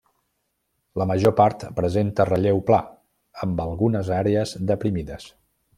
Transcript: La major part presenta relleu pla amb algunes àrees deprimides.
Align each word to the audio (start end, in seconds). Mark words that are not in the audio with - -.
La 1.01 1.05
major 1.11 1.33
part 1.41 1.65
presenta 1.81 2.27
relleu 2.31 2.63
pla 2.71 2.81
amb 3.47 3.65
algunes 3.67 4.11
àrees 4.23 4.57
deprimides. 4.73 5.33